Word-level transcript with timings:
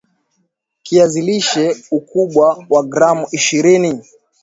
Kiazi 0.85 1.21
lishe 1.27 1.65
ukubwa 1.97 2.45
wa 2.73 2.81
gram 2.91 3.17
ishirini 3.37 3.91